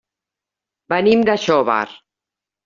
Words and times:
Venim 0.93 1.27
de 1.31 1.35
Xóvar. 1.45 1.85